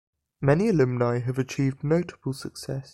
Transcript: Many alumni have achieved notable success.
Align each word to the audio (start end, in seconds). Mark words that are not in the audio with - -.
Many 0.41 0.69
alumni 0.69 1.19
have 1.19 1.37
achieved 1.37 1.83
notable 1.83 2.33
success. 2.33 2.89